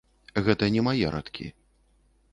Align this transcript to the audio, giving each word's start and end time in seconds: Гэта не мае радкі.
Гэта 0.47 0.69
не 0.77 0.81
мае 0.89 1.05
радкі. 1.17 1.45